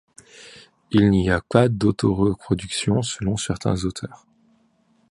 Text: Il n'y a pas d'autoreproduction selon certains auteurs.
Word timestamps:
Il 0.89 1.11
n'y 1.11 1.29
a 1.29 1.41
pas 1.47 1.69
d'autoreproduction 1.69 3.03
selon 3.03 3.37
certains 3.37 3.85
auteurs. 3.85 4.25